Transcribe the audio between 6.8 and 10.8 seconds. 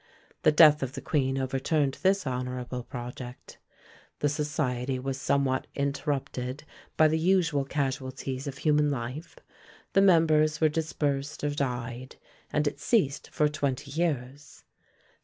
by the usual casualties of human life; the members were